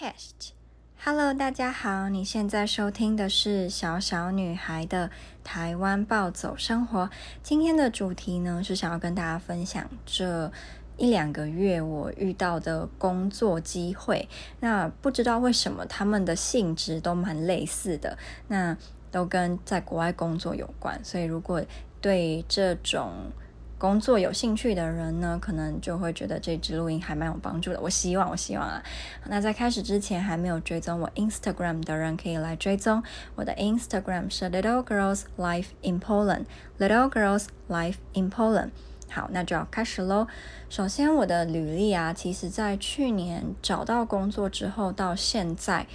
[0.00, 5.10] Cast，Hello，大家好，你现在收听的是小小女孩的
[5.44, 7.10] 台湾暴走生活。
[7.42, 10.50] 今天的主题呢，是想要跟大家分享这
[10.96, 14.26] 一两个月我遇到的工作机会。
[14.60, 18.16] 那不知道为什么他们的性质都蛮类似的，
[18.48, 18.74] 那
[19.10, 20.98] 都跟在国外工作有关。
[21.04, 21.62] 所以如果
[22.00, 23.30] 对这种
[23.80, 27.80] 工作有兴趣的人呢，可能就会觉得这支录音还蛮有帮助的。
[27.80, 28.82] 我希望，我希望啊。
[29.24, 33.02] 那在开始之前，还没有追踪我 Instagram 的人，可以来追踪
[33.36, 36.44] 我的 Instagram 是 Little Girls Life in Poland。
[36.78, 38.68] Little Girls Life in Poland。
[39.08, 40.26] 好，那就要开始喽。
[40.68, 45.86] 首先，我的履历啊，其实在去年找到工作之后到现在，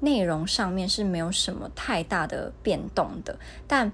[0.00, 3.38] 内容上面是没有什么太大的变动的，
[3.68, 3.92] 但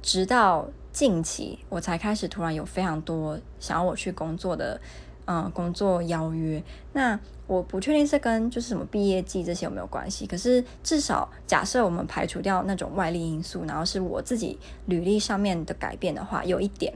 [0.00, 4.80] 直到近期我才开始突然有非常多想要我去工作的，
[5.26, 6.62] 嗯，工作邀约。
[6.94, 10.26] 那我不确定是跟就是什么毕业季这些有没有关系。
[10.26, 16.94] 可是至少假设我们排除掉那种外力因素，然后是我自己履历上面的改变的话，有一点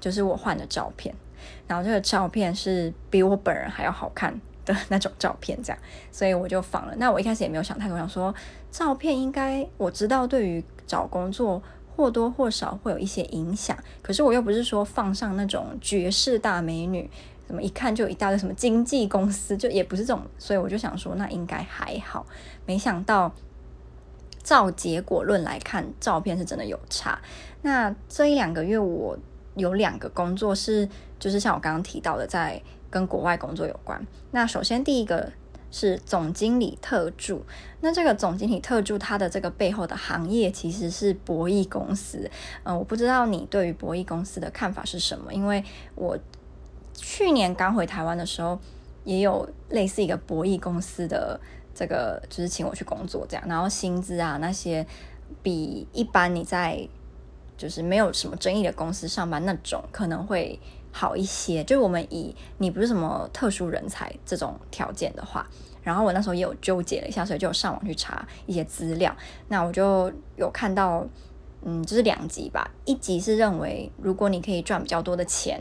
[0.00, 1.14] 就是我换了照片，
[1.66, 5.78] 然后这个照片是比我本人还要好看的 那种照片，这样，
[6.10, 6.94] 所以我就放了。
[6.96, 8.34] 那我一开始也没有想太多，想说
[8.70, 11.62] 照片应该我知道对于找工作。
[11.94, 17.08] 或多或少会有一些影响，可是我又不是说放上那种绝世大美女，
[17.46, 22.26] 怎么一看就一大堆什么经纪公司，就也不是这种，所以我就想说那应该还好。
[22.66, 23.32] 没想到
[24.42, 27.20] 照结果论来看，照片是真的有差。
[27.62, 29.16] 那这一两个月我
[29.56, 34.04] 有两个工作是，就是像我刚刚提到的，在跟国外工作有关。
[34.30, 35.32] 那首先第一个。
[35.72, 37.42] 是总经理特助，
[37.80, 42.30] 那这个总经理特助，他的这个背后的行业其实是博弈公司。
[42.62, 45.32] 嗯，我不知道你对于博弈公司的看法是什么？
[45.32, 46.16] 因为我
[46.94, 48.58] 去年刚回台湾的时候，
[49.02, 51.40] 也有类似一个博弈公司的
[51.74, 54.86] 这个，就是请我去工作这样，然后薪资啊那些
[55.42, 56.86] 比一般你在
[57.56, 60.60] 就是没有什么争议的公司上班那种可能会。
[60.92, 65.48] 好一些，就是我们以你不是什么特殊人才这种条件的话，
[65.82, 69.16] 然后我那时候也有纠结了一下，所以就有上网去查一些资料。
[69.48, 71.04] 那我就有看到，
[71.62, 72.70] 嗯，就是两级吧。
[72.84, 75.60] 一级是认为，如果你可以赚比较多的钱，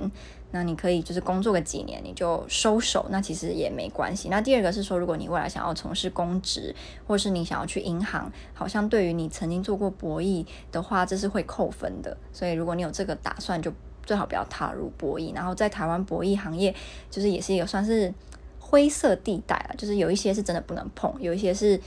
[0.52, 4.28] 那你可以就是工作个几年你就收手，那其实也没关系。
[4.28, 6.76] 那第二个是说，如果你未来想要从事公职，
[7.08, 12.18] 或是你想要去银行，好像对于你曾经做过博弈的话，这是会扣分的。
[12.34, 13.72] 所以如果你有这个打算，就。
[14.06, 16.74] 最好不要踏入博弈，然后在台湾博弈行业，
[17.10, 18.14] 就是也是一个算是
[18.60, 21.80] 灰色地带了，就是有一些是真的不能碰，有一些是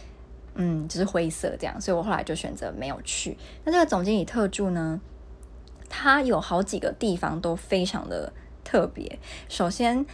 [0.54, 3.36] 嗯，就是灰色这样，所以我后来就选择没有去。
[3.64, 5.00] 那这个总经理特助呢，
[5.88, 8.32] 他有好几个地方都非常的
[8.62, 9.19] 特别。
[9.48, 10.04] 首先，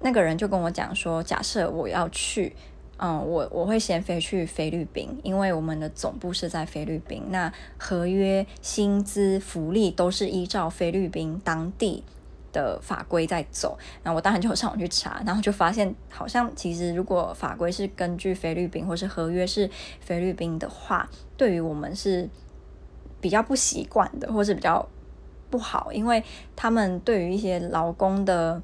[0.00, 2.54] 那个人就跟我讲说，假设我要去。
[3.00, 7.22] 嗯，我我会先飞去菲律宾，因为我们的总部是在菲律宾。
[7.30, 12.02] 那合约、薪资、福利都是依照菲律宾当地
[12.52, 13.78] 的法规在走。
[14.02, 19.70] 那我当然就 上网去查，然后就发现，好像其实如果法规是根据菲律宾，或是合约是
[20.00, 22.28] 菲律宾的话，对于我们是
[23.20, 24.84] 比较不习惯的，或是比较
[25.48, 26.24] 不好，因为
[26.56, 28.60] 他们对于一些劳工的。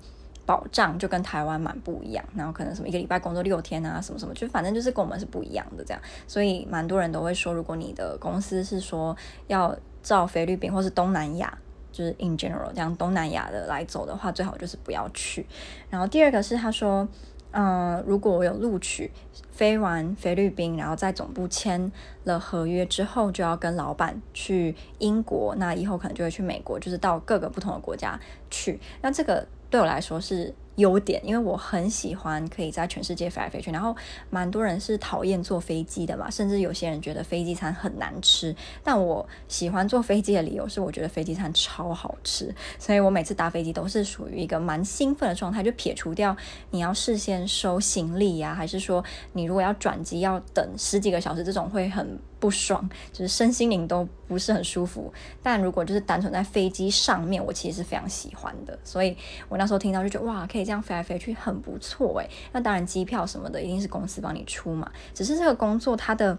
[0.46, 9.16] 保障就跟台湾蛮不一样，然后可能什么一个礼拜工作六天啊，什么什么，就反正就是跟我们是不一样的这样，所以蛮多人都会说，如果你的公司是说
[9.46, 11.56] 要照菲律宾或是东南亚，
[11.90, 15.46] 就是 in general 这样东南亚的来走的话，最好就是不要去。
[15.88, 17.08] 然后第二个是他说，
[17.52, 19.10] 嗯、如果我有录取，
[19.50, 21.90] 飞完菲律宾，然后在总部签
[22.24, 28.78] 了合约之后，就要跟老板去英国，那以后可能就会去美国，就是到各个不同的国家去。
[29.00, 29.46] 那这个。
[29.74, 33.72] 对我来说是优点，因为我很喜欢可以在全世界飞来飞去。
[33.72, 33.92] 然后
[34.30, 38.54] 蛮多人是讨厌坐飞机的嘛，甚至有些人觉得飞机餐很难吃。
[38.84, 42.54] 但我喜欢坐飞机的理由是，我觉得飞机餐超好吃。
[42.78, 46.36] 所以我每次搭飞机都是属于一个蛮兴奋的状态，就撇除掉
[46.70, 52.16] 你要事先收行李呀、还是说你如果要转机要等十几个小时，这种会很。
[52.44, 55.10] 不爽，就是身心灵都不是很舒服。
[55.42, 58.78] 但如果就是单纯在飞机上面，我其实是非常喜欢的。
[58.84, 59.16] 所以
[59.48, 62.28] 我那时候听到就觉得哇，可以这样飞来飞去，很不错诶。
[62.52, 64.92] 那当然机票什么的一定是公司帮你出嘛。
[65.14, 66.36] 只是这个工作它的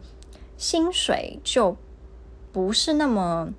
[0.57, 1.75] 薪水就
[2.51, 3.49] 不是那么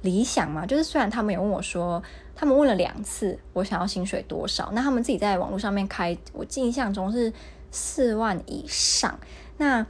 [0.00, 0.66] 理想嘛。
[0.66, 2.02] 就是虽然他们有问我说，
[2.34, 7.32] 他们问了两次我想要薪水多少，那他们自己在网络上面开，我印象中是
[7.70, 9.16] 四万以上。
[9.58, 9.86] 那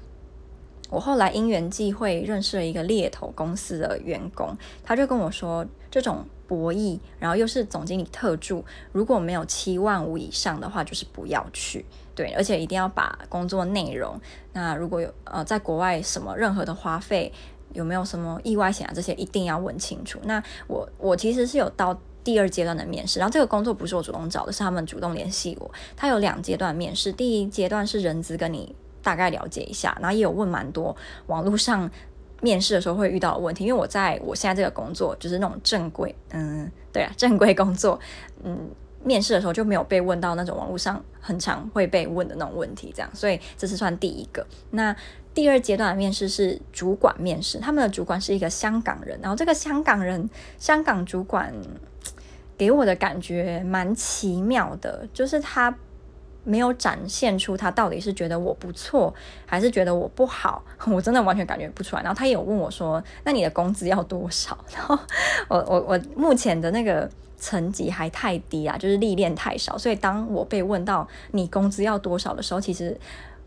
[0.93, 4.55] 我后来因缘际会认识了一个猎头公司的员工，
[4.85, 8.63] 他就跟我说，这种博弈，然后又是总经理特助，
[8.93, 11.87] 如果没有七万五以上的话，就是不要去。
[12.15, 14.21] 对，而且一定要把工作内容，
[14.53, 17.33] 那如果有呃在国外什么任何的花费，
[17.73, 20.21] 有没有什么意外险啊这些一定要问清楚。
[20.25, 25.71] 那我我其实是有到第二阶段的面试，然后这个工作不是我主动找的，是他们主动联系我。
[25.97, 30.97] 他有两阶段面试，第一阶段是人资跟你大概了解一下，然后也有问蛮多
[31.27, 31.91] 网络上
[32.41, 37.99] 面试的时候会遇到的问题，因为我在我现在这个工作就是那种正规，嗯，对啊，正规工作，
[38.45, 38.71] 嗯。
[39.05, 44.47] 面试的时候就没有被问到那种网络上很常会被问的那种问题，这样，所以这是算第一个。
[44.71, 44.95] 那
[45.35, 51.53] 第二阶段的面试是主管面试，他们的主管是一个香港人，然后这个香港人，香港主管
[52.57, 55.77] 给我的感觉蛮奇妙的，就是他
[56.45, 59.13] 没有展现出他到底是觉得我不错，
[59.47, 62.03] 还是觉得我不好， 我真的完全感觉不出来。
[62.03, 64.99] 然后他也有问我说：“那你的工资要多少？” 然后
[65.49, 67.11] 我我我目前的那个。
[67.45, 72.97] 层级还太低啊，就是历练太少，所以当我被问到你工资要多少的时候，其实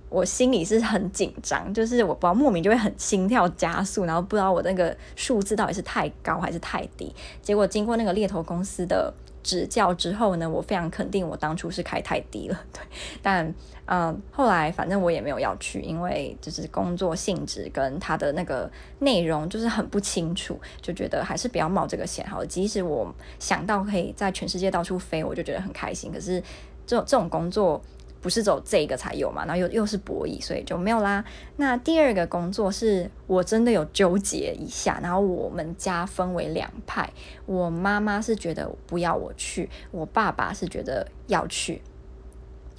[0.09, 7.15] 我心里是很紧张， 就是我不知道莫名就会很心跳加速，然后不知道我那个数字到底是太高还是太低。
[7.41, 9.13] 结果经过那个猎头公司的
[9.45, 12.81] 指教之后呢，我非常肯定我当初是开太低了， 对，
[13.21, 13.53] 但。
[13.87, 22.43] 嗯，后来反正我也没有要去，因为就是工作性质跟他的那个内容就是很不清楚，就觉得还是不要冒这个险好。
[22.43, 26.11] 即使我想到可以在全世界到处飞，我就觉得很开心。
[26.11, 26.41] 可是
[26.87, 27.79] 这种这种工作
[28.25, 31.23] 不是走这个才有嘛，然后又又是博弈，所以就没有啦。
[31.57, 37.07] 那第二个工作是我真的有纠结一下，然后我们家分为两派，
[37.45, 41.79] 我妈妈是觉得不要我去，我爸爸是觉得要去。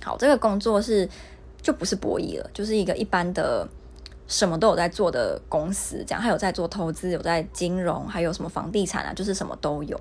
[0.02, 1.08] 好，这个工作是
[1.62, 3.68] 就不是博弈了，就是一个一般的
[4.26, 10.00] 什么都有在做的公司，这样还有在做投资，有在金融，还有什么房地产啊，就是什么都有。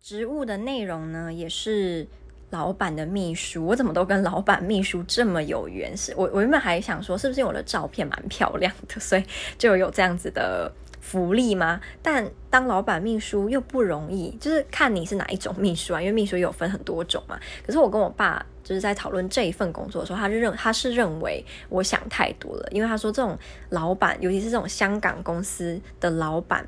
[0.00, 2.08] 职务的内容呢，也是
[2.50, 3.66] 老板的秘书。
[3.66, 5.96] 我怎么都跟老板秘书这么有缘？
[5.96, 9.24] 是我我原本还想说，是不是我的照片蛮漂亮的，所以
[9.58, 10.72] 就有这样子的。
[10.98, 11.80] 福利吗？
[12.02, 17.38] 但当老板秘书又不容易，就是看你是哪一种秘书啊，因为秘书有分很多种嘛。
[17.64, 23.38] 可是我跟我爸就是在讨论这一份工作的时候，他就认他是认为我想太多了，因为他说这种
[23.68, 26.66] 老板，尤其是这种香港公司的老板。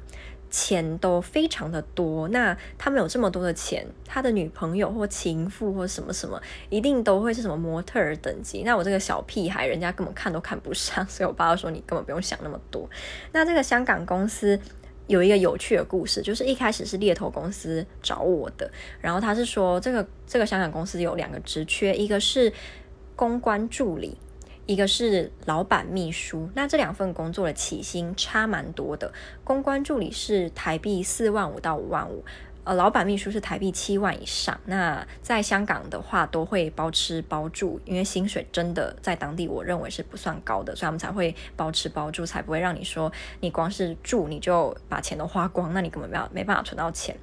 [0.51, 6.41] 钱都非常的多，那他们有这么多的钱，他的女朋友或情妇或什么什么，
[6.71, 8.63] 一定都会是什么模特儿等级。
[8.65, 12.89] 那我这个小屁孩，人家根本看都看不上，所以我爸说你根本不用想那么多。
[13.33, 14.59] 那这个香港公司
[15.07, 22.53] 有一个有趣的故事，就是一开始是猎头公司找我的，然后他是说这个这个香港公司有两个职缺，一个是
[23.15, 24.17] 公关助理。
[24.69, 29.11] 一个是老板秘书，那这两份工作的起薪差蛮多的。
[29.43, 32.23] 公关助理是台币四万五到五万五，
[32.65, 34.61] 呃，老板秘书是台币七万以上。
[34.67, 43.11] 那在香港的话，都会包吃包住，因为薪水真的在当地，我认为是不算高的，所以他们才会包吃包住，才不会让你说
[43.41, 47.17] 你光是住你就把钱都花光，那你根本没有没办法存到钱。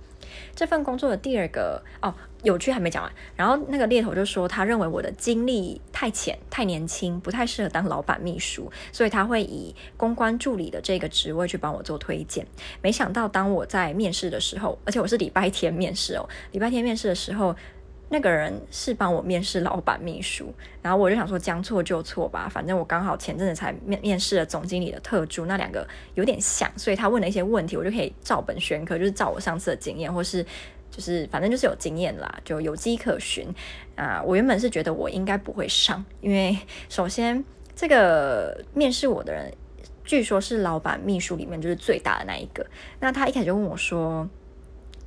[0.55, 2.13] 这份工作的第二个哦，
[2.43, 3.11] 有趣还没讲完。
[3.35, 12.45] 然后那个猎头就说，他认为我的经历太浅、太年轻，不太适合当老板秘书，所以他会以公关助理的这个职位去帮我做推荐。
[12.81, 17.55] 没想到当我在面试的时候，而且我是礼拜天面试哦，礼拜天面试的时候。
[18.07, 30.45] 那个人是帮我面试老板秘书，然后我就想说将错就错吧，反正我刚好前阵子才面面试了总经理的特助，那两个有点像，所以他问了一些问题，我就可以照本宣科，就是照我上次的经验，或是
[30.91, 33.47] 就是反正就是有经验啦，就有迹可循
[33.95, 34.21] 啊。
[34.23, 36.55] 我原本是觉得我应该不会上，因为
[36.87, 37.43] 首先
[37.75, 39.51] 这个面试我的人，
[40.03, 42.63] 据说是老板秘书里面就是最大的那一个，
[42.99, 44.29] 那他一开始就问我说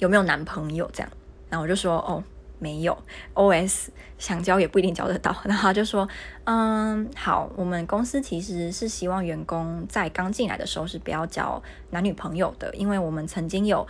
[0.00, 1.08] 有没有男朋友这样，
[1.49, 2.25] 然后我就说哦。
[2.58, 2.96] 没有
[3.34, 3.88] ，OS
[4.18, 5.34] 想交也不一定交得到。
[5.44, 6.08] 然后他就说，
[6.44, 13.86] 嗯，好，我们公司其实是希望员工在刚进来的时候是不要交男女朋友的，因为我们曾经有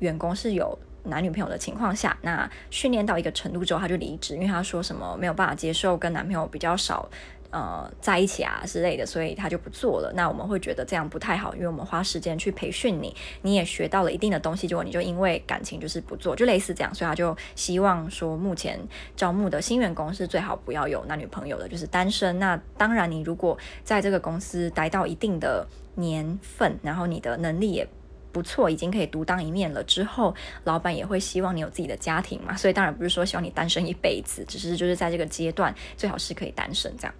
[0.00, 7.08] 员工是有男女朋友的情况下，那训练到一个程度之后他就离职，因为他说什么没有办法接受跟男朋友比较少。
[7.50, 10.12] 呃，在一起啊之类的，所以他就不做了。
[10.14, 16.94] 那我们会觉得这样不太好，因为我们花时间去培训你，你也学到了一定的东西，结果你就因为感情就是不做，就类似这样。
[16.94, 18.78] 所以他就希望说，目前
[19.16, 22.38] 招募的新员工是最好不要有男女朋友的，就是单身。
[22.38, 25.66] 那当然，你如果在这个公司待到一定的
[25.96, 27.88] 年份，然后你的能力也。
[28.32, 29.82] 不错，已经可以独当一面了。
[29.84, 30.34] 之后，
[30.64, 37.14] 老板也会希望你有自己的家庭嘛，所以当然不是说希望你单身一辈子，只是就是在这个阶段最好是可以单身这样。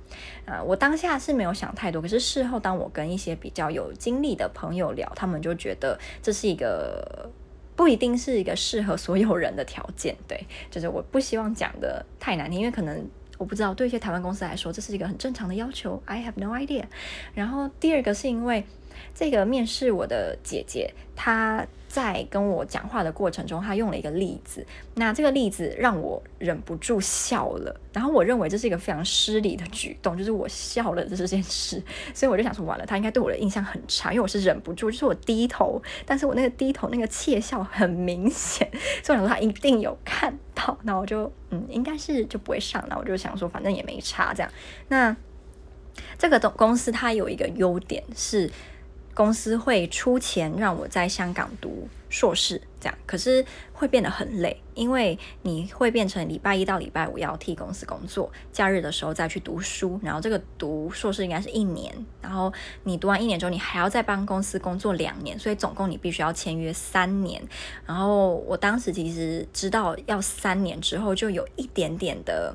[0.45, 7.31] 呃，我当下是没有想太多，可是事后当我跟一些比较有经历的朋友聊，他们就觉得这是一个
[7.75, 10.17] 不一定是一个适合所有人的条件。
[10.29, 16.03] 对，就是我不希望讲得太难听，因为可能我不知道，对一些台湾公司来说，这是一个很正常的要求。
[16.05, 16.85] I have no idea。
[17.35, 18.65] 然后第二个是因为
[19.15, 21.67] 这个面试我的姐姐，她。
[21.91, 24.65] 在跟我讲话的过程中，她用了一个例子，
[24.95, 27.81] 那这个例子让我忍不住笑了。
[27.93, 31.83] 然后我认为这是一个非常失礼的举动，就是我笑了这件事，
[32.15, 38.71] 所以我就想说，完了，他应该对我的印象很差，因为我是忍不住，就是我低头，但是我那个低头那个窃笑很明显，
[39.03, 40.79] 所以我说他一定有看到。
[40.85, 42.85] 那我就嗯，应该是就不会上。
[42.89, 44.53] 那我就想说，反正也没差这样。
[44.87, 45.17] 那
[46.17, 48.49] 这个总公司它有一个优点是。
[49.15, 62.53] 公司会出钱让我在香港读硕士，这样可是会变得很累，因为你会变成礼拜一到礼拜五要替公司工作，假日的时候再去读书，然后这个读硕士应该是一年，然后
[62.85, 67.43] 你读完一年之后，你还要再帮公司工作两年，所以总共你必须要签约三年。
[67.87, 72.55] 然后我当时其实知道要三年之后，就有一点点的。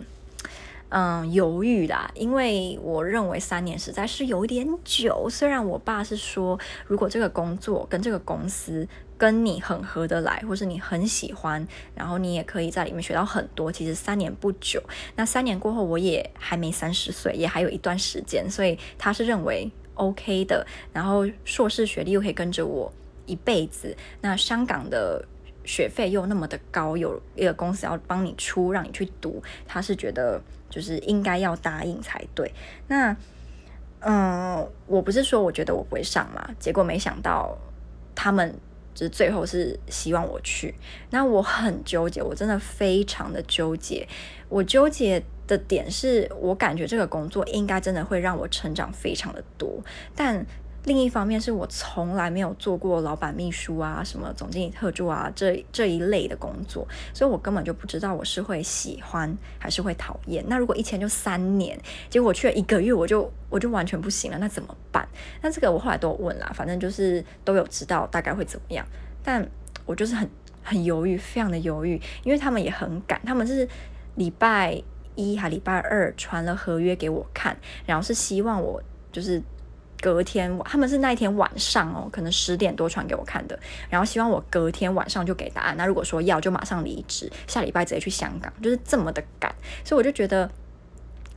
[0.90, 5.28] 嗯，犹豫啦，因为我认为三年实在是有点久。
[5.30, 8.88] 虽然我爸是说，如果这个工作跟这个公司
[9.18, 14.82] 跟你很合得来，或是你很喜欢，然后你也可以在里面学到很多，其实三年不久。
[15.16, 20.66] 那三年过后，我也还没三十岁，也还有一段时间，所以他是认为 OK 的。
[20.94, 22.94] 然后硕士学历又可以跟着我
[23.26, 23.98] 一辈子。
[24.22, 25.26] 那香港的
[25.66, 30.40] 学费又那么的高，有一个公司要帮你出，让你去读，他是觉得。
[30.70, 32.52] 就是应该要答应才对。
[32.88, 33.16] 那，
[34.00, 37.58] 嗯，我不是说我觉得我不会上嘛，结果没想到
[38.14, 38.54] 他们
[38.94, 40.76] 就是最后是希望我去。
[41.10, 44.08] 那我很纠结，我真的非常的纠结。
[44.50, 49.84] 我纠结的点是我感觉这个工作应该真的会让我成长非常的多，
[50.16, 50.46] 但。
[50.86, 60.46] 另一方面是我从来没有做过老板秘书啊，什么总经理特助啊，这这一类的工作，所以我根本就不知道我是会喜欢还是会讨厌。
[60.48, 65.08] 那如果一签就三年，结果去了一个月，我就我就完全不行了，那怎么办？
[65.42, 68.86] 那这个我后来都问啦，反正就是都有知道大概会怎么样，
[69.24, 69.44] 但
[69.88, 70.30] 我就是很
[70.62, 73.68] 很犹豫，非常的犹豫，因为他们也很赶，他们是
[74.14, 74.80] 礼拜
[75.16, 78.80] 一还礼拜二传了合约给我看，然后是希望我
[79.12, 79.42] 就是。
[80.06, 83.60] 隔天，他们是那一天晚上哦，可能十点多传给我看的，
[83.90, 85.76] 然后希望我隔天晚上就给答案。
[85.76, 89.52] 那如果说要，就马上离职，下礼拜直接去香港，就是这么的赶。
[89.84, 90.48] 所以我就觉得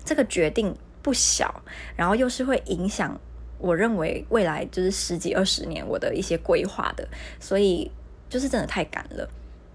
[0.05, 1.63] 这个决定不小，
[1.97, 3.19] 然后又是会影响
[3.57, 7.09] 我认为未来就是十几二十年我的一些规划的，
[7.41, 7.91] 所以
[8.29, 9.27] 就是真的太赶了。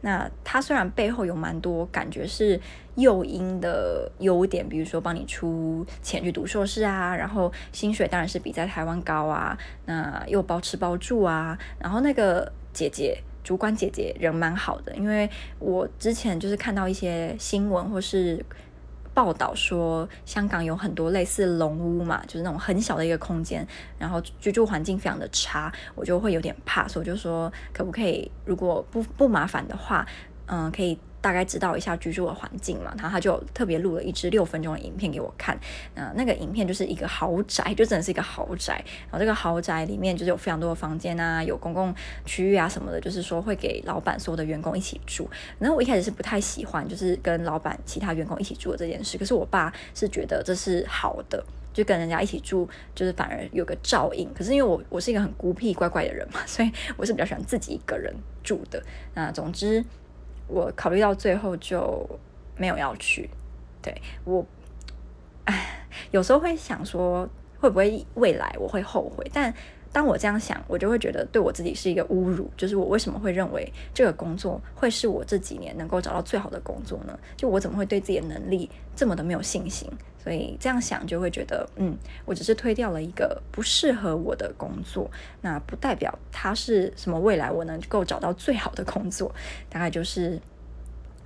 [0.05, 2.60] 那它虽然背后有蛮多感觉是
[2.95, 18.45] 诱因的优点，比如说帮你出钱去读硕士啊，然后薪水当然是比在台湾高啊，那又包吃包住啊，然后那个姐姐，主管姐姐人蛮好的，因为我之前就是看到一些新闻或是。
[19.13, 23.65] 报道说，香港有很多类似龙屋嘛，就是那种很小的一个空间，
[23.98, 30.05] 然后居住环境非常的差，我就会有点怕，所以我就说，可不可以，如果不不麻烦的话，
[30.47, 30.97] 嗯，可以。
[31.23, 35.57] 大概知道一下居住的环境嘛，然后他就特别录了一支六分钟的影片给我看。
[35.95, 38.73] 那那个影片就是一个豪宅，就真的是一个豪宅。
[39.03, 41.95] 然后这个豪宅里面就是有非常多的房间啊，有公共
[42.25, 45.25] 区域啊什么的，就是说会给老板所有的员工一起住。
[45.59, 49.17] 然后我一开始是不太喜欢，就是跟老板其他员工一起住的这件事。
[49.17, 54.29] 可是我爸是觉得这是好的，就跟人家一起住，就是反而有个照应。
[54.33, 58.83] 可是因为我我是一个很孤僻怪怪的人嘛，所以我是比较喜欢自己一个人住的。
[59.13, 59.81] 那总之。
[60.53, 62.07] 我考虑到最后就
[62.55, 63.27] 没有要去，
[63.81, 64.45] 对，我，
[65.45, 67.27] 唉，有时候会想说
[67.60, 69.51] 会不会未来我会后悔，但
[69.93, 77.17] 当我这样想，我就会觉得对我自己是一个侮辱，就是我为什么会认为这个工作会是我这几年能够找到最好的工作呢？
[77.38, 79.88] 就我怎么会对自己的能力这么的没有信心？
[80.17, 81.95] 所以这样想就会觉得，嗯，
[82.25, 89.29] 我只是推掉了一个不适合我的工作，那不代表它是什么未来我能够找到最好的工作。
[89.69, 90.39] 大概就是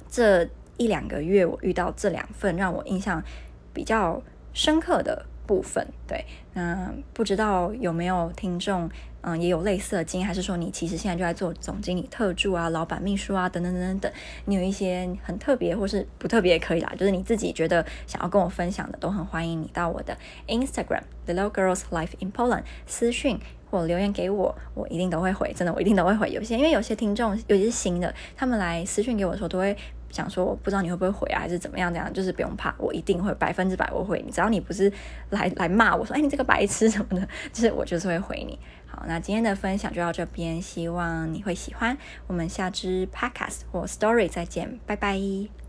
[0.09, 0.43] 这
[0.77, 3.23] 一两个月我遇到这两份让我印象
[3.71, 4.21] 比较
[4.53, 5.87] 深刻的部分。
[6.05, 6.23] 对，
[6.53, 8.87] 那不知道有没有听众？
[9.21, 14.11] 嗯，也有类似的经验，还是说你其实现在就在做总经理特助啊、老板秘书啊等等等等等，
[14.45, 20.15] 你有一些很特别或是不特别也可以啦，就是你自己觉得想要跟我分享的，都很欢迎你到我的
[20.47, 23.37] Instagram The Little Girls Life in Poland 私讯
[23.69, 26.29] 或留言给我，我一定都会回，真的我一定都会回。
[26.29, 29.75] 有些因为有些听众有些是新的，他们来私讯给我的时候都会。
[30.17, 31.93] 想说我不知道你会不会回啊，还是怎么样？
[31.93, 34.31] 这样就是不用怕，我一定会百分之百我会你。
[34.31, 34.91] 只要你不是
[35.29, 38.57] 来来骂我说，哎，你这个白痴什么的， 就是我就是会回你。
[38.87, 41.95] 好，那今天的分享就到这边，希望你会喜欢。
[42.25, 45.66] 我们下支 podcast 或 story 再见，拜拜。